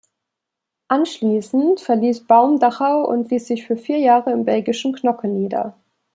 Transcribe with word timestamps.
Anschließend 0.87 1.79
verließ 1.79 2.25
Baum 2.25 2.57
Dachau 2.57 3.05
und 3.07 3.29
ließ 3.29 3.45
sich 3.45 3.67
für 3.67 3.77
vier 3.77 3.99
Jahre 3.99 4.31
im 4.31 4.45
belgischen 4.45 4.93
Knokke 4.95 5.27
nieder. 5.27 5.75